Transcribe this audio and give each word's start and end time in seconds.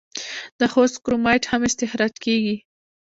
د 0.59 0.61
خوست 0.71 0.95
کرومایټ 1.05 1.43
هم 1.51 1.61
استخراج 1.69 2.13
کیږي. 2.25 2.55